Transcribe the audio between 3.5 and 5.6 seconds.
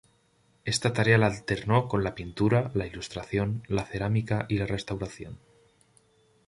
la cerámica y la restauración.